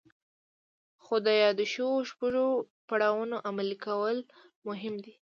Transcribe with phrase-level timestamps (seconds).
[1.03, 2.47] خو د يادو شويو شپږو
[2.87, 4.17] پړاوونو عملي کول
[4.67, 5.13] مهم دي.